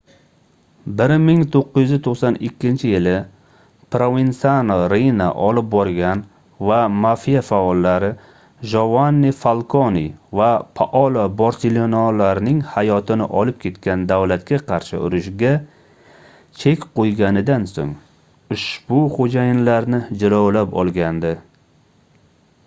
[0.99, 3.11] 1992-yili
[3.95, 6.21] provensano riina olib borgan
[6.69, 8.07] va mafia faollari
[8.71, 10.01] jovanni falkone
[10.41, 10.47] va
[10.81, 15.51] paolo borsellinolarning hayotini olib ketgan davlatga qarshi urushga
[16.63, 17.93] chek qoʻyganidan soʻng
[18.57, 21.35] ushbu xoʻjayinlarni jilovlab olgandi